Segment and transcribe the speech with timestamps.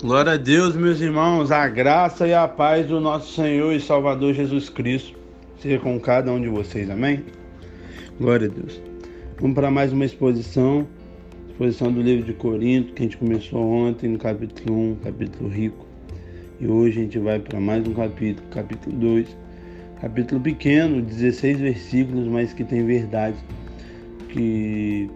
[0.00, 4.32] Glória a Deus, meus irmãos, a graça e a paz do nosso Senhor e Salvador
[4.32, 5.18] Jesus Cristo
[5.58, 7.24] seja com cada um de vocês, amém?
[8.20, 8.80] Glória a Deus.
[9.40, 10.86] Vamos para mais uma exposição,
[11.48, 15.84] exposição do livro de Corinto, que a gente começou ontem no capítulo 1, capítulo rico.
[16.60, 19.36] E hoje a gente vai para mais um capítulo, capítulo 2,
[20.00, 23.36] capítulo pequeno, 16 versículos, mas que tem verdade,
[24.28, 25.10] que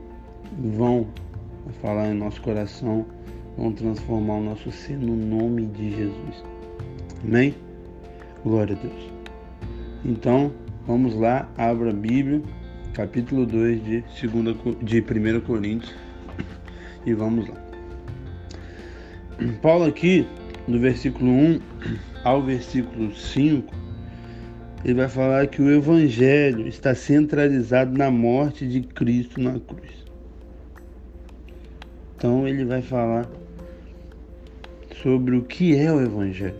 [0.75, 1.07] vão
[1.81, 3.07] falar em nosso coração
[3.57, 6.45] Vamos transformar o nosso ser no nome de Jesus.
[7.23, 7.55] Amém?
[8.43, 9.11] Glória a Deus.
[10.05, 10.53] Então,
[10.87, 12.43] vamos lá, abra a Bíblia,
[12.95, 15.95] capítulo 2 de, segunda, de 1 Coríntios,
[17.05, 17.57] e vamos lá.
[19.61, 20.27] Paulo aqui,
[20.67, 21.61] no versículo 1
[22.25, 23.73] ao versículo 5,
[24.85, 30.03] ele vai falar que o Evangelho está centralizado na morte de Cristo na cruz.
[32.17, 33.29] Então ele vai falar
[35.03, 36.55] sobre o que é o Evangelho.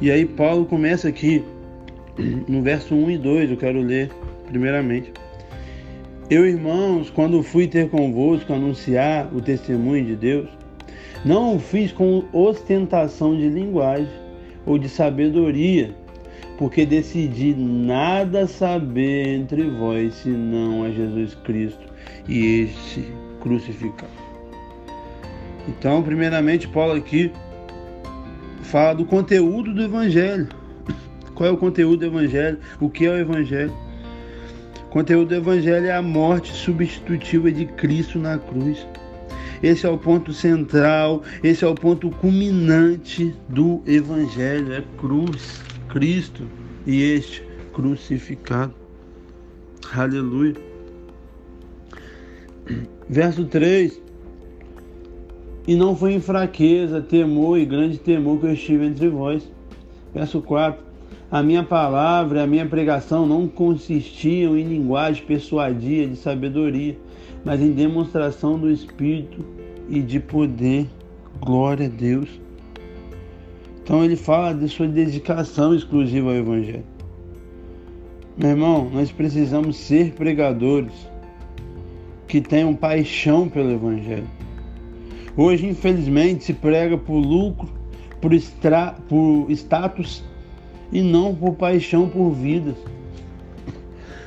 [0.00, 1.42] E aí Paulo começa aqui
[2.46, 4.10] no verso 1 e 2, eu quero ler
[4.46, 5.12] primeiramente.
[6.30, 10.48] Eu, irmãos, quando fui ter convosco anunciar o testemunho de Deus,
[11.24, 14.08] não o fiz com ostentação de linguagem
[14.66, 15.94] ou de sabedoria,
[16.58, 21.86] porque decidi nada saber entre vós senão a Jesus Cristo
[22.28, 23.04] e este
[23.40, 24.27] crucificado.
[25.68, 27.30] Então, primeiramente, Paulo aqui
[28.62, 30.48] fala do conteúdo do Evangelho.
[31.34, 32.58] Qual é o conteúdo do Evangelho?
[32.80, 33.72] O que é o Evangelho?
[34.86, 38.86] O conteúdo do Evangelho é a morte substitutiva de Cristo na cruz.
[39.62, 46.48] Esse é o ponto central, esse é o ponto culminante do Evangelho: é cruz, Cristo
[46.86, 48.74] e este crucificado.
[49.92, 50.54] Aleluia.
[53.08, 54.07] Verso 3:
[55.68, 59.46] e não foi em fraqueza, temor e grande temor que eu estive entre vós.
[60.14, 60.82] Verso 4.
[61.30, 66.96] A minha palavra, a minha pregação não consistiam em linguagem persuadia de sabedoria,
[67.44, 69.44] mas em demonstração do Espírito
[69.90, 70.86] e de poder.
[71.38, 72.40] Glória a Deus.
[73.84, 76.86] Então ele fala de sua dedicação exclusiva ao Evangelho.
[78.38, 80.94] Meu irmão, nós precisamos ser pregadores
[82.26, 84.26] que tenham paixão pelo Evangelho
[85.40, 87.68] Hoje, infelizmente, se prega por lucro,
[88.20, 90.24] por, extra, por status
[90.90, 92.74] e não por paixão por vidas.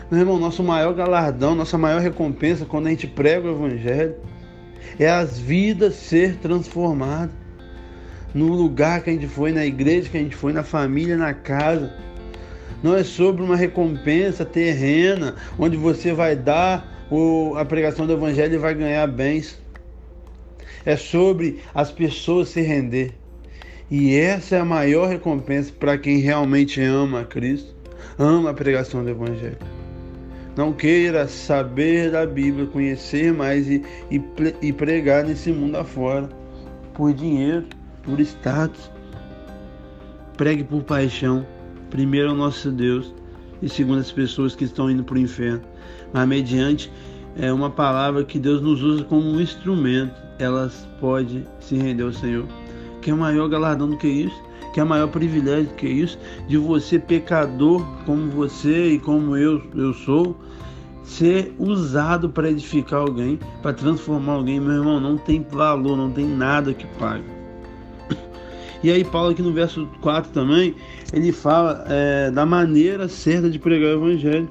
[0.10, 4.16] Meu irmão, nosso maior galardão, nossa maior recompensa quando a gente prega o Evangelho
[4.98, 7.36] é as vidas ser transformadas.
[8.34, 11.34] No lugar que a gente foi, na igreja que a gente foi, na família, na
[11.34, 11.92] casa.
[12.82, 16.90] Não é sobre uma recompensa terrena, onde você vai dar
[17.58, 19.61] a pregação do Evangelho e vai ganhar bens
[20.86, 23.14] é sobre as pessoas se render.
[23.90, 27.74] E essa é a maior recompensa para quem realmente ama a Cristo,
[28.18, 29.58] ama a pregação do Evangelho.
[30.56, 34.22] Não queira saber da Bíblia, conhecer mais e, e,
[34.62, 36.30] e pregar nesse mundo afora,
[36.94, 37.66] por dinheiro,
[38.04, 38.92] por status.
[40.38, 41.46] Pregue por paixão,
[41.90, 43.14] primeiro ao nosso Deus
[43.62, 45.62] e segundo as pessoas que estão indo para o inferno,
[46.12, 46.92] mas mediante
[47.38, 52.14] é uma palavra que Deus nos usa como um instrumento, elas podem se render ao
[52.14, 52.46] Senhor.
[53.02, 54.44] Que é maior galardão do que isso?
[54.74, 56.18] Que é maior privilégio do que isso?
[56.48, 60.38] De você, pecador como você e como eu, eu sou,
[61.04, 66.26] ser usado para edificar alguém, para transformar alguém, meu irmão, não tem valor, não tem
[66.26, 67.42] nada que pague.
[68.84, 70.74] E aí, Paulo, aqui no verso 4 também,
[71.14, 74.50] ele fala é, da maneira certa de pregar o Evangelho.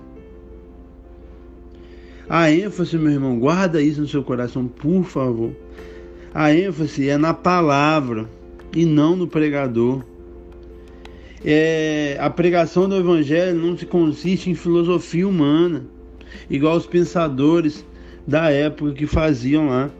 [2.30, 5.50] A ênfase, meu irmão, guarda isso no seu coração, por favor.
[6.32, 8.30] A ênfase é na palavra
[8.72, 10.04] e não no pregador.
[11.44, 15.84] É, a pregação do evangelho não se consiste em filosofia humana,
[16.48, 17.84] igual os pensadores
[18.24, 19.90] da época que faziam lá,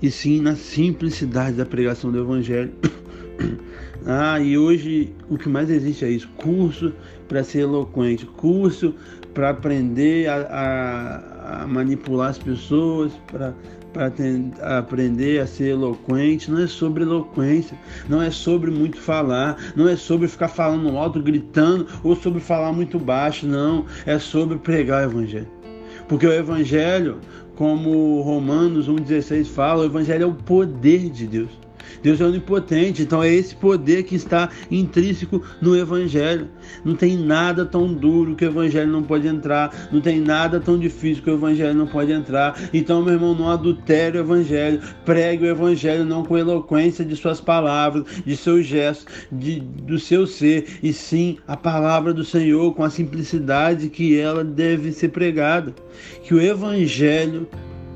[0.00, 2.72] e sim na simplicidade da pregação do evangelho.
[4.04, 6.92] Ah, e hoje o que mais existe é isso: curso
[7.28, 8.96] para ser eloquente, curso
[9.34, 13.54] para aprender a, a, a, manipular as pessoas, para
[14.78, 16.50] aprender a ser eloquente.
[16.50, 17.76] Não é sobre eloquência,
[18.08, 22.72] não é sobre muito falar, não é sobre ficar falando alto, gritando, ou sobre falar
[22.72, 23.86] muito baixo, não.
[24.06, 25.48] É sobre pregar o Evangelho.
[26.08, 27.18] Porque o Evangelho,
[27.54, 31.61] como Romanos 1,16 fala, o Evangelho é o poder de Deus.
[32.02, 36.48] Deus é onipotente, então é esse poder que está intrínseco no Evangelho.
[36.84, 40.78] Não tem nada tão duro que o Evangelho não pode entrar, não tem nada tão
[40.78, 42.58] difícil que o Evangelho não pode entrar.
[42.72, 47.40] Então, meu irmão, não adultere o Evangelho, pregue o Evangelho não com eloquência de suas
[47.40, 52.84] palavras, de seus gestos, de, do seu ser, e sim a palavra do Senhor com
[52.84, 55.74] a simplicidade que ela deve ser pregada.
[56.22, 57.46] Que o Evangelho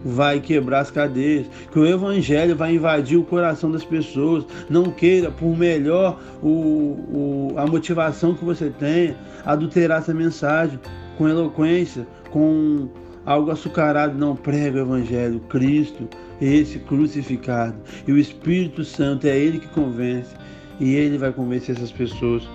[0.06, 4.46] vai quebrar as cadeias, que o evangelho vai invadir o coração das pessoas.
[4.70, 10.78] Não queira, por melhor o, o, a motivação que você tenha, adulterar essa mensagem
[11.18, 12.88] com eloquência, com
[13.24, 14.16] algo açucarado.
[14.16, 16.08] Não prega o evangelho, Cristo,
[16.40, 17.74] esse crucificado.
[18.06, 20.34] E o Espírito Santo é ele que convence.
[20.78, 22.48] E ele vai convencer essas pessoas.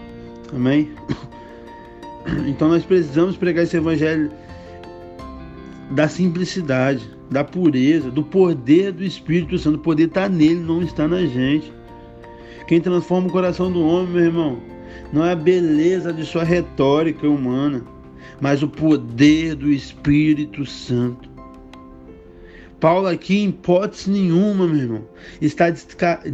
[0.54, 0.92] Amém?
[2.48, 4.32] Então nós precisamos pregar esse evangelho
[5.90, 7.02] da simplicidade
[7.32, 9.78] da pureza, do poder do Espírito Santo.
[9.78, 11.72] O poder está nele, não está na gente.
[12.68, 14.60] Quem transforma o coração do homem, meu irmão,
[15.14, 17.86] não é a beleza de sua retórica humana,
[18.42, 21.32] mas o poder do Espírito Santo.
[22.82, 25.06] Paulo aqui, em hipótese nenhuma, meu irmão,
[25.40, 26.34] está descartando,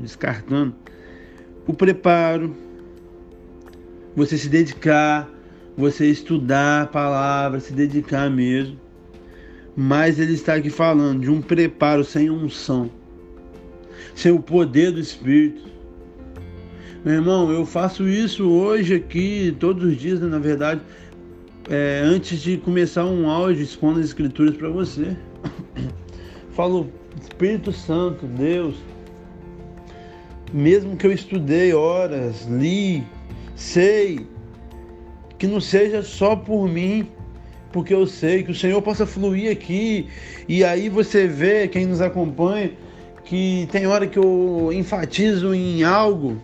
[0.00, 0.74] descartando
[1.66, 2.56] o preparo,
[4.16, 5.28] você se dedicar,
[5.76, 8.85] você estudar a palavra, se dedicar mesmo
[9.76, 12.90] mas ele está aqui falando de um preparo sem unção,
[14.14, 15.66] sem o poder do Espírito.
[17.04, 20.80] Meu irmão, eu faço isso hoje aqui, todos os dias, né, na verdade,
[21.68, 25.14] é, antes de começar um áudio expondo as Escrituras para você.
[26.52, 26.90] Falo,
[27.20, 28.76] Espírito Santo, Deus,
[30.52, 33.04] mesmo que eu estudei horas, li,
[33.54, 34.26] sei,
[35.38, 37.06] que não seja só por mim,
[37.76, 40.08] porque eu sei que o Senhor possa fluir aqui.
[40.48, 42.70] E aí você vê, quem nos acompanha,
[43.22, 46.40] que tem hora que eu enfatizo em algo.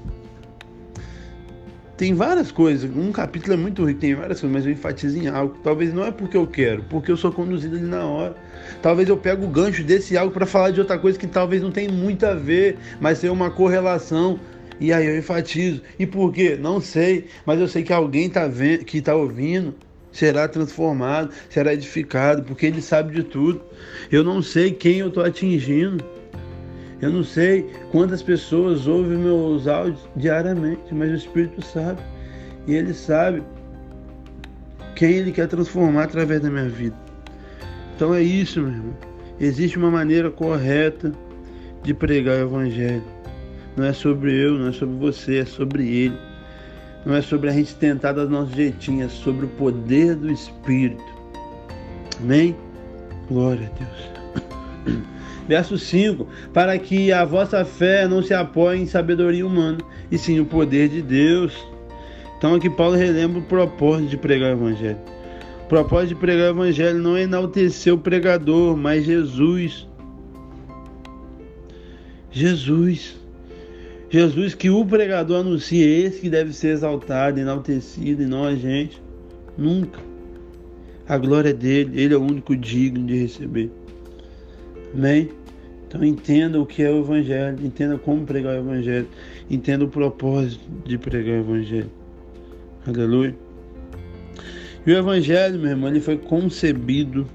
[1.97, 5.27] Tem várias coisas, um capítulo é muito rico, tem várias coisas, mas eu enfatizo em
[5.27, 5.57] algo.
[5.65, 8.37] Talvez não é porque eu quero, porque eu sou conduzido ali na hora.
[8.83, 11.71] Talvez eu pego o gancho desse algo para falar de outra coisa que talvez não
[11.71, 14.39] tenha muito a ver, mas tem uma correlação.
[14.79, 15.81] E aí eu enfatizo.
[15.99, 16.59] E por quê?
[16.61, 19.75] Não sei, mas eu sei que alguém tá vendo, que está ouvindo
[20.13, 23.61] será transformado, será edificado, porque Ele sabe de tudo.
[24.11, 26.05] Eu não sei quem eu estou atingindo,
[27.01, 32.01] eu não sei quantas pessoas ouvem meus áudios diariamente, mas o Espírito sabe,
[32.67, 33.43] e Ele sabe
[34.95, 36.97] quem Ele quer transformar através da minha vida.
[37.97, 38.97] Então é isso, meu irmão.
[39.41, 41.13] Existe uma maneira correta
[41.83, 43.03] de pregar o Evangelho.
[43.77, 46.32] Não é sobre eu, não é sobre você, é sobre Ele.
[47.05, 51.03] Não é sobre a gente tentar dar nosso jeitinho, é sobre o poder do Espírito.
[52.21, 52.55] Amém?
[53.29, 55.03] Glória a Deus.
[55.49, 59.79] Verso 5: Para que a vossa fé não se apoie em sabedoria humana,
[60.11, 61.53] e sim o poder de Deus.
[62.39, 64.99] Então aqui Paulo relembra o propósito de pregar o Evangelho.
[65.65, 69.89] O propósito de pregar o Evangelho não é enaltecer o pregador, mas Jesus.
[72.31, 73.22] Jesus.
[74.13, 79.03] Jesus que o pregador anuncia esse que deve ser exaltado, enaltecido, e não a gente.
[79.57, 80.01] Nunca.
[81.09, 83.71] A glória é dele, ele é o único digno de receber.
[84.93, 85.31] Amém?
[85.89, 89.09] Então entenda o que é o Evangelho, entenda como pregar o Evangelho,
[89.51, 91.91] entenda o propósito de pregar o Evangelho.
[92.87, 93.35] Aleluia.
[94.87, 97.27] E o Evangelho, meu irmão, ele foi concebido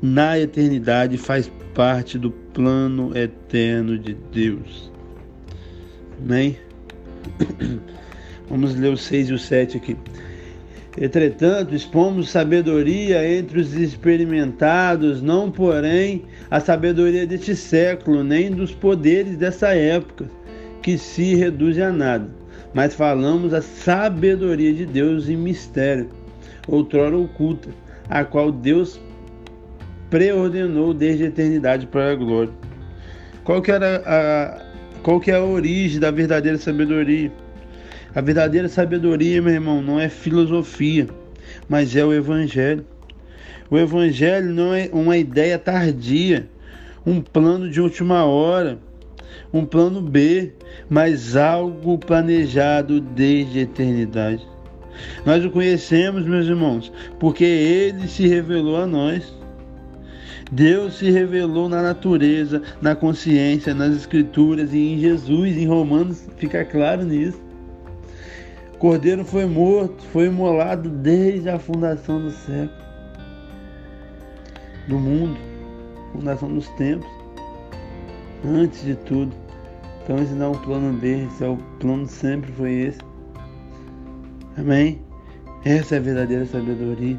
[0.00, 4.93] na eternidade, faz parte do plano eterno de Deus.
[6.22, 6.56] Amém?
[8.48, 9.96] Vamos ler o 6 e o 7 aqui.
[10.96, 19.36] Entretanto, expomos sabedoria entre os experimentados, não porém a sabedoria deste século, nem dos poderes
[19.36, 20.26] dessa época,
[20.82, 22.28] que se reduz a nada,
[22.72, 26.08] mas falamos a sabedoria de Deus em mistério,
[26.68, 27.70] outrora oculta,
[28.08, 29.00] a qual Deus
[30.10, 32.52] preordenou desde a eternidade para a glória.
[33.42, 34.63] Qual que era a,
[35.04, 37.30] qual que é a origem da verdadeira sabedoria?
[38.14, 41.06] A verdadeira sabedoria, meu irmão, não é filosofia,
[41.68, 42.86] mas é o evangelho.
[43.70, 46.48] O evangelho não é uma ideia tardia,
[47.04, 48.78] um plano de última hora,
[49.52, 50.54] um plano B,
[50.88, 54.48] mas algo planejado desde a eternidade.
[55.26, 59.34] Nós o conhecemos, meus irmãos, porque ele se revelou a nós.
[60.52, 66.64] Deus se revelou na natureza, na consciência, nas escrituras e em Jesus, em Romanos, fica
[66.64, 67.40] claro nisso.
[68.74, 72.84] O Cordeiro foi morto, foi imolado desde a fundação do século,
[74.86, 75.38] do mundo,
[76.12, 77.08] fundação dos tempos.
[78.44, 79.34] antes de tudo.
[80.02, 82.98] Então esse não é um plano B, esse é o plano sempre foi esse.
[84.58, 85.00] Amém?
[85.64, 87.18] Essa é a verdadeira sabedoria.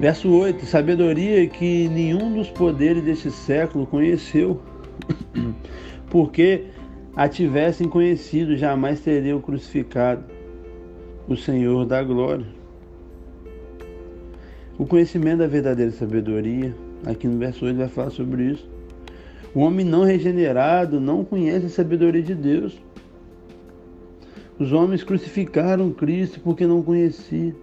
[0.00, 4.58] Verso 8: Sabedoria que nenhum dos poderes deste século conheceu,
[6.08, 6.64] porque
[7.14, 10.24] a tivessem conhecido, jamais teriam crucificado
[11.28, 12.46] o Senhor da glória.
[14.78, 18.66] O conhecimento da verdadeira sabedoria, aqui no verso 8 vai falar sobre isso.
[19.54, 22.80] O homem não regenerado não conhece a sabedoria de Deus.
[24.58, 27.54] Os homens crucificaram Cristo porque não conheciam.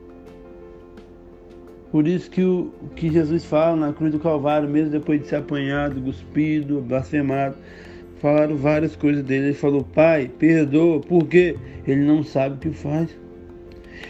[1.91, 5.37] Por isso que o que Jesus fala na cruz do Calvário, mesmo depois de ser
[5.37, 7.55] apanhado, cuspido, blasfemado,
[8.19, 9.47] falaram várias coisas dele.
[9.47, 11.55] Ele falou: Pai, perdoa, porque
[11.87, 13.15] ele não sabe o que faz.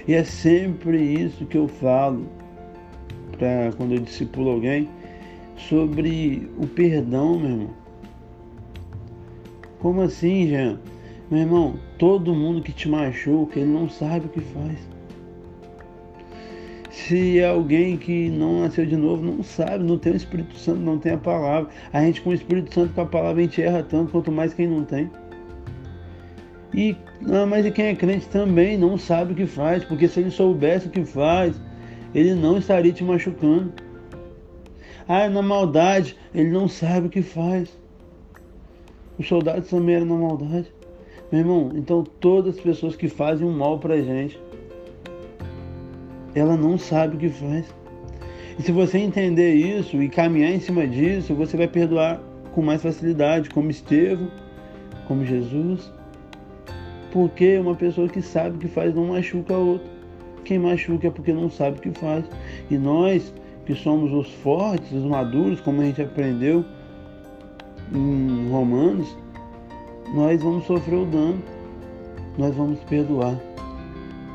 [0.08, 2.28] E é sempre isso que eu falo
[3.38, 4.90] para quando eu discipulo alguém
[5.56, 7.70] sobre o perdão, meu irmão.
[9.80, 10.80] Como assim, Jean?
[11.30, 14.97] Meu irmão, todo mundo que te machuca, ele não sabe o que faz.
[16.98, 20.80] Se é alguém que não nasceu de novo, não sabe, não tem o Espírito Santo,
[20.80, 21.70] não tem a palavra.
[21.94, 24.54] A gente com o Espírito Santo com a palavra a gente erra tanto, quanto mais
[24.54, 25.10] quem não tem.
[26.74, 26.98] E
[27.32, 30.88] ah, mas quem é crente também não sabe o que faz, porque se ele soubesse
[30.88, 31.56] o que faz,
[32.16, 33.72] ele não estaria te machucando.
[35.08, 37.70] Ah, na maldade, ele não sabe o que faz.
[39.20, 40.74] Os soldados também eram na maldade.
[41.32, 44.38] Meu irmão, então todas as pessoas que fazem um mal pra gente,
[46.38, 47.66] ela não sabe o que faz.
[48.60, 52.20] E se você entender isso e caminhar em cima disso, você vai perdoar
[52.54, 54.32] com mais facilidade, como Estevão,
[55.08, 55.92] como Jesus.
[57.12, 59.88] Porque uma pessoa que sabe o que faz não machuca a outra.
[60.44, 62.26] Quem machuca é porque não sabe o que faz.
[62.70, 63.34] E nós,
[63.66, 66.64] que somos os fortes, os maduros, como a gente aprendeu
[67.94, 69.16] em Romanos,
[70.14, 71.42] nós vamos sofrer o dano,
[72.38, 73.38] nós vamos perdoar,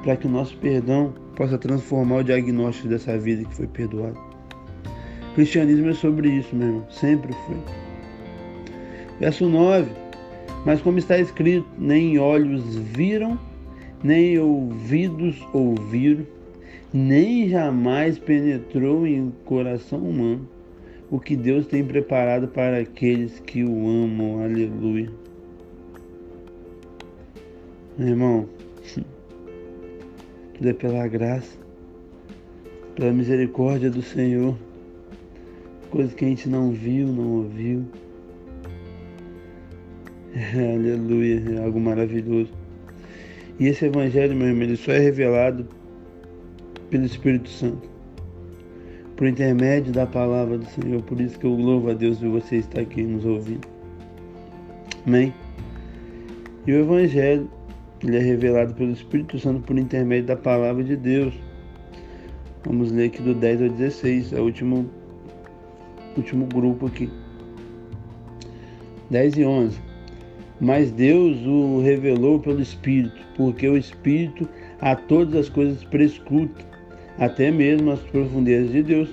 [0.03, 4.19] para que o nosso perdão possa transformar o diagnóstico dessa vida que foi perdoada.
[5.35, 7.57] Cristianismo é sobre isso, meu irmão, sempre foi.
[9.19, 9.91] Verso 9:
[10.67, 13.39] Mas como está escrito, nem olhos viram,
[14.03, 16.27] nem ouvidos ouviram,
[16.93, 20.49] nem jamais penetrou em coração humano
[21.13, 24.43] o que Deus tem preparado para aqueles que o amam.
[24.43, 25.11] Aleluia.
[27.99, 28.49] Meu irmão,
[30.69, 31.57] é pela graça,
[32.95, 34.57] pela misericórdia do Senhor,
[35.91, 37.85] coisa que a gente não viu, não ouviu.
[40.35, 42.51] É, aleluia, é algo maravilhoso.
[43.61, 45.67] E esse Evangelho, meu irmão, ele só é revelado
[46.91, 47.89] pelo Espírito Santo,
[49.17, 51.03] por intermédio da palavra do Senhor.
[51.03, 53.69] Por isso que eu louvo a Deus de você estar aqui nos ouvindo.
[55.07, 55.33] Amém?
[56.67, 57.51] E o Evangelho
[58.05, 61.33] ele é revelado pelo Espírito Santo por intermédio da palavra de Deus.
[62.65, 64.91] Vamos ler aqui do 10 ao 16, é o último,
[66.17, 67.09] último grupo aqui.
[69.11, 69.79] 10 e 11.
[70.61, 74.49] Mas Deus o revelou pelo Espírito, porque o Espírito
[74.81, 76.65] a todas as coisas prescruta,
[77.19, 79.09] até mesmo as profundezas de Deus.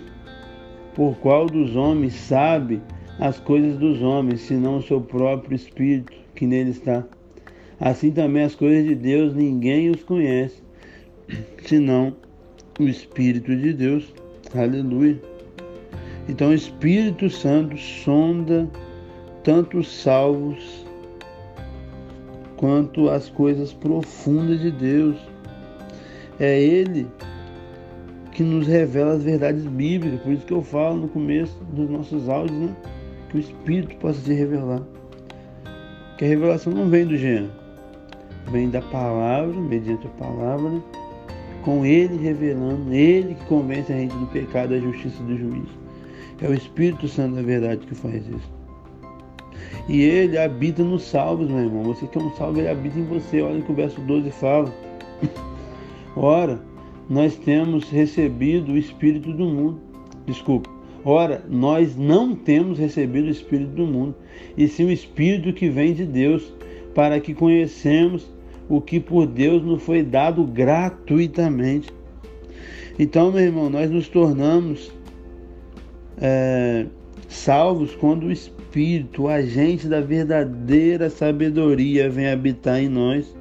[0.96, 2.82] Por qual dos homens sabe
[3.20, 7.04] as coisas dos homens, senão o seu próprio Espírito que nele está?
[7.80, 10.62] Assim também as coisas de Deus ninguém os conhece,
[11.66, 12.14] senão
[12.78, 14.14] o Espírito de Deus.
[14.54, 15.18] Aleluia.
[16.28, 18.70] Então o Espírito Santo sonda
[19.44, 20.86] tanto os salvos
[22.58, 25.16] quanto as coisas profundas de Deus.
[26.40, 27.08] É Ele
[28.34, 32.28] que nos revela as verdades bíblicas, por isso que eu falo no começo dos nossos
[32.28, 32.76] áudios, né?
[33.30, 34.82] Que o Espírito possa se revelar.
[36.18, 37.50] Que a revelação não vem do Jean,
[38.48, 40.82] vem da palavra, mediante a palavra,
[41.64, 45.80] com ele revelando, ele que convence a gente do pecado, da justiça e do juízo.
[46.42, 48.60] É o Espírito Santo da verdade que faz isso.
[49.88, 51.84] E ele habita nos salvos, meu irmão.
[51.84, 53.42] Você que é um salvo, ele habita em você.
[53.42, 54.74] Olha que o verso 12 fala.
[56.16, 56.62] Ora,
[57.10, 59.80] nós temos recebido o Espírito do mundo.
[60.26, 60.70] Desculpa.
[61.04, 64.16] Ora, nós não temos recebido o Espírito do mundo,
[64.58, 66.54] e sim o Espírito que vem de Deus,
[67.00, 68.30] para que conhecemos
[68.68, 71.90] o que por Deus nos foi dado gratuitamente.
[73.00, 74.92] Então, meu irmão, nós nos tornamos
[76.18, 76.88] é,
[77.30, 83.34] salvos quando o Espírito, o agente da verdadeira sabedoria, vem habitar em nós.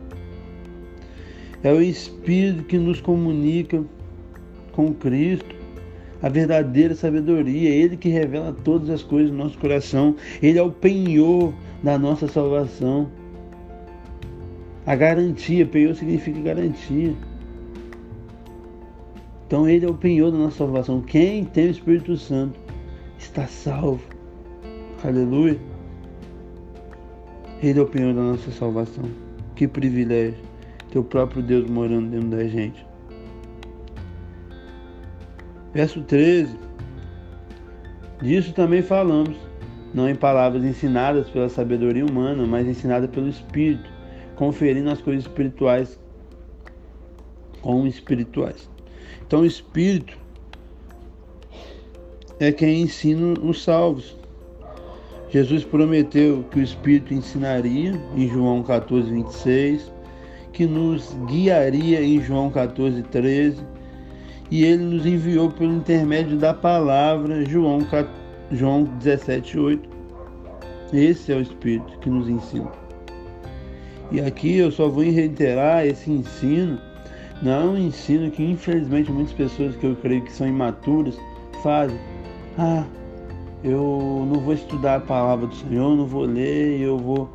[1.61, 3.83] É o Espírito que nos comunica
[4.71, 5.57] com Cristo.
[6.23, 10.71] a verdadeira sabedoria, Ele que revela todas as coisas no nosso coração, Ele é o
[10.71, 13.18] penhor da nossa salvação.
[14.89, 17.15] A garantia, penhor significa garantia.
[19.47, 21.03] Então Ele é o penhor da nossa salvação.
[21.03, 22.59] Quem tem o Espírito Santo
[23.19, 24.03] está salvo.
[25.05, 25.59] Aleluia.
[27.63, 29.05] Ele é o penhor da nossa salvação.
[29.55, 30.43] Que privilégio
[30.91, 32.87] ter o próprio Deus morando dentro da gente.
[35.75, 36.57] Verso 13.
[38.23, 39.37] Disso também falamos,
[39.93, 43.98] não em palavras ensinadas pela sabedoria humana, mas ensinadas pelo Espírito,
[44.39, 45.99] conferindo as coisas espirituais
[47.61, 48.71] como espirituais.
[49.27, 50.17] Então, o Espírito
[52.39, 54.17] é quem ensina os salvos.
[55.29, 59.93] Jesus prometeu que o Espírito ensinaria, em João 14, 26,
[60.53, 63.61] que nos guiaria, em João 14, 13,
[64.53, 67.81] e ele nos enviou pelo intermédio da palavra, João,
[68.53, 69.89] João 17, 8.
[70.93, 72.88] Esse é o Espírito que nos ensina.
[74.11, 76.79] E aqui eu só vou reiterar esse ensino,
[77.43, 81.19] não é um ensino que infelizmente muitas pessoas que eu creio que são imaturas
[81.63, 81.99] fazem.
[82.57, 82.85] Ah,
[83.63, 87.29] eu não vou estudar a palavra do Senhor, não vou ler, eu vou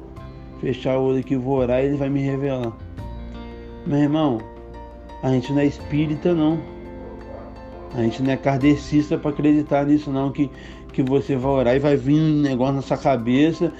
[0.59, 2.73] fechar o olho aqui, vou orar e ele vai me revelar.
[3.85, 4.39] Meu irmão,
[5.21, 6.57] a gente não é espírita não.
[7.93, 10.49] A gente não é kardecista para acreditar nisso não, que,
[10.91, 13.71] que você vai orar e vai vir um negócio na sua cabeça,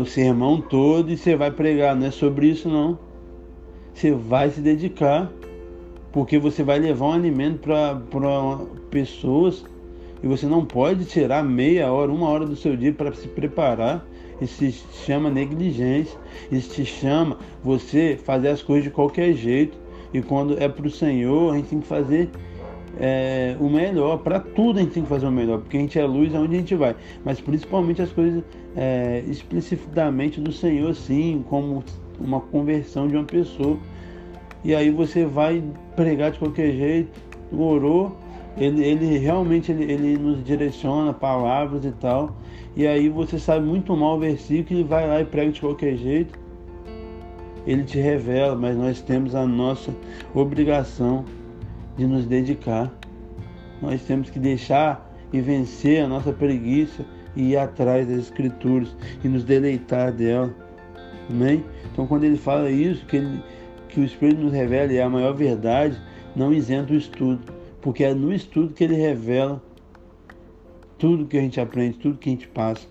[0.00, 1.94] o sermão todo e você vai pregar.
[1.94, 2.98] Não é sobre isso não.
[3.94, 5.30] Você vai se dedicar,
[6.12, 7.60] porque você vai levar um alimento
[8.10, 8.58] para
[8.90, 9.64] pessoas
[10.22, 14.06] e você não pode tirar meia hora, uma hora do seu dia para se preparar.
[14.40, 16.18] Isso se chama negligência.
[16.50, 19.76] Isso te chama você fazer as coisas de qualquer jeito.
[20.12, 22.30] E quando é para o Senhor, a gente tem que fazer
[23.00, 24.18] é, o melhor.
[24.18, 26.54] Para tudo a gente tem que fazer o melhor, porque a gente é luz aonde
[26.54, 26.94] a gente vai.
[27.24, 28.44] Mas principalmente as coisas
[28.76, 31.82] é, explicitamente do Senhor, sim, como
[32.20, 33.78] uma conversão de uma pessoa.
[34.62, 35.64] E aí você vai
[35.96, 37.18] pregar de qualquer jeito,
[37.50, 38.14] orou,
[38.58, 42.36] ele, ele realmente ele, ele nos direciona palavras e tal.
[42.76, 45.96] E aí você sabe muito mal o versículo e vai lá e prega de qualquer
[45.96, 46.38] jeito.
[47.66, 49.94] Ele te revela, mas nós temos a nossa
[50.34, 51.24] obrigação
[52.00, 52.90] de nos dedicar.
[53.82, 57.04] Nós temos que deixar e vencer a nossa preguiça
[57.36, 60.50] e ir atrás das escrituras e nos deleitar dela.
[61.28, 61.62] Amém?
[61.92, 63.42] Então quando ele fala isso, que, ele,
[63.86, 66.00] que o Espírito nos revela é a maior verdade,
[66.34, 69.62] não isenta o estudo, porque é no estudo que ele revela
[70.96, 72.86] tudo que a gente aprende, tudo que a gente passa.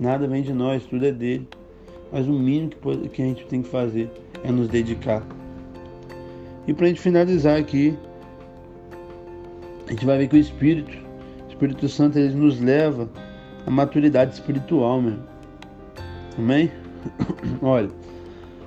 [0.00, 1.48] Nada vem de nós, tudo é dele.
[2.10, 4.10] Mas o mínimo que, que a gente tem que fazer
[4.42, 5.24] é nos dedicar.
[6.66, 7.96] E para a gente finalizar aqui,
[9.86, 10.96] a gente vai ver que o Espírito,
[11.46, 13.08] o Espírito Santo, ele nos leva
[13.66, 15.02] à maturidade espiritual.
[16.38, 16.70] Amém?
[17.60, 17.90] Olha,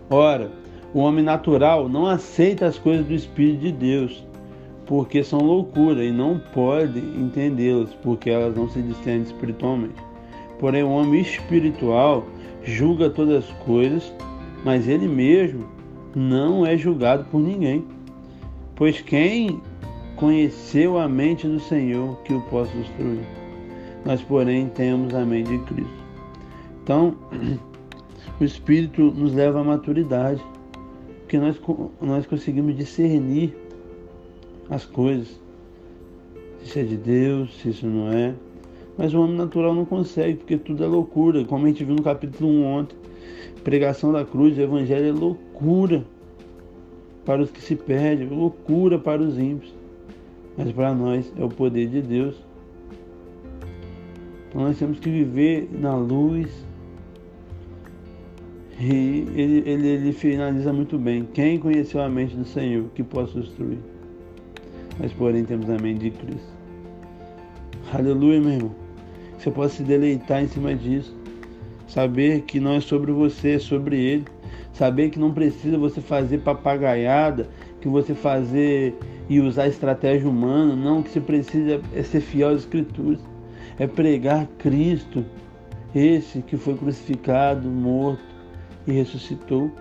[0.10, 0.52] ora,
[0.94, 4.24] o homem natural não aceita as coisas do Espírito de Deus,
[4.86, 10.02] porque são loucura e não pode entendê-las, porque elas não se discernem espiritualmente.
[10.60, 12.26] Porém, o homem espiritual
[12.64, 14.14] julga todas as coisas,
[14.64, 15.77] mas ele mesmo
[16.18, 17.86] não é julgado por ninguém.
[18.76, 19.62] Pois quem
[20.16, 23.22] conheceu a mente do Senhor que o possa instruir?
[24.04, 26.04] Nós, porém, temos a mente de Cristo.
[26.82, 27.16] Então,
[28.42, 30.42] o Espírito nos leva à maturidade,
[31.20, 31.60] porque nós,
[32.02, 33.56] nós conseguimos discernir
[34.70, 35.28] as coisas,
[36.60, 38.34] se isso é de Deus, se isso não é.
[38.98, 42.02] Mas o homem natural não consegue, porque tudo é loucura, como a gente viu no
[42.02, 42.98] capítulo 1 ontem.
[43.64, 46.06] Pregação da cruz, o evangelho é loucura
[47.26, 49.74] para os que se perdem, loucura para os ímpios.
[50.58, 52.36] Mas para nós é o poder de Deus.
[54.48, 56.50] Então nós temos que viver na luz.
[58.80, 61.28] E ele, ele, ele finaliza muito bem.
[61.34, 63.80] Quem conheceu a mente do Senhor que possa instruir?
[65.00, 66.58] Mas porém temos a mente de Cristo.
[67.94, 68.76] Aleluia, meu irmão.
[69.38, 71.17] Você pode se deleitar em cima disso.
[71.88, 74.26] Saber que não é sobre você, é sobre Ele.
[74.74, 77.48] Saber que não precisa você fazer papagaiada,
[77.82, 78.96] que você fazer
[79.30, 83.20] e usar estratégia humana, não, o que você precisa é ser fiel às escrituras,
[83.78, 85.26] é pregar Cristo,
[85.94, 88.24] esse que foi crucificado, morto
[88.86, 89.72] e ressuscitou.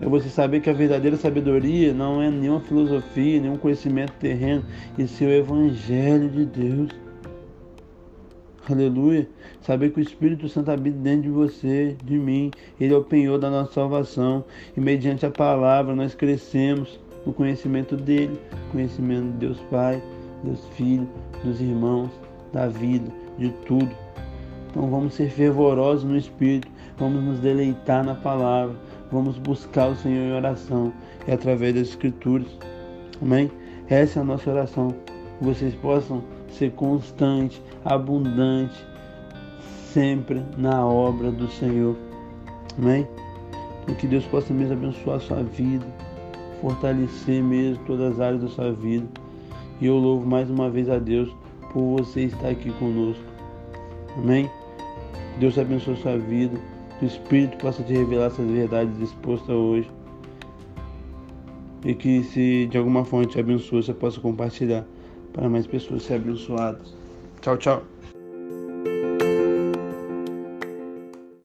[0.00, 4.64] É você saber que a verdadeira sabedoria não é nenhuma filosofia, nenhum conhecimento terreno,
[4.98, 7.05] e sim o Evangelho de Deus.
[8.68, 9.28] Aleluia.
[9.60, 12.50] Saber que o Espírito Santo habita dentro de você, de mim.
[12.80, 14.44] Ele é o penhor da nossa salvação.
[14.76, 16.98] E mediante a palavra nós crescemos.
[17.24, 18.38] no conhecimento dele,
[18.70, 20.00] conhecimento de Deus Pai,
[20.44, 21.08] Deus Filho,
[21.42, 22.10] dos irmãos,
[22.52, 23.90] da vida, de tudo.
[24.70, 28.76] Então vamos ser fervorosos no Espírito, vamos nos deleitar na palavra,
[29.10, 30.92] vamos buscar o Senhor em oração
[31.26, 32.46] e através das Escrituras.
[33.20, 33.50] Amém?
[33.88, 34.94] Essa é a nossa oração.
[35.38, 38.76] Que vocês possam ser constantes, abundantes,
[39.92, 41.96] sempre na obra do Senhor.
[42.78, 43.06] Amém?
[43.88, 45.86] E que Deus possa mesmo abençoar a sua vida,
[46.60, 49.06] fortalecer mesmo todas as áreas da sua vida.
[49.80, 51.34] E eu louvo mais uma vez a Deus
[51.72, 53.22] por você estar aqui conosco.
[54.16, 54.50] Amém?
[55.38, 56.58] Deus abençoe a sua vida.
[56.98, 59.90] Que o Espírito possa te revelar essas verdades expostas hoje.
[61.84, 64.84] E que se de alguma forma te abençoe, você possa compartilhar
[65.36, 66.98] para mais pessoas serem abençoadas.
[67.42, 67.95] Tchau, tchau.